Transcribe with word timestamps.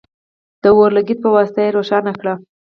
د 0.61 0.63
اور 0.75 0.89
لګیت 0.97 1.19
په 1.23 1.29
واسطه 1.35 1.59
یې 1.65 1.73
روښانه 1.77 2.11
کړئ. 2.19 2.35